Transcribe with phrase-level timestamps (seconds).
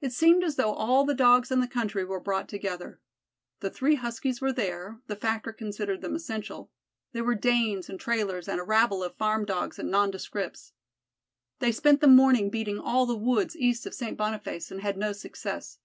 [0.00, 3.00] It seemed as though all the Dogs in the country were brought together.
[3.58, 6.70] The three Huskies were there the Factor considered them essential
[7.10, 10.70] there were Danes and trailers and a rabble of farm Dogs and nondescripts.
[11.58, 14.16] They spent the morning beating all the woods east of St.
[14.16, 15.80] Boniface and had no success.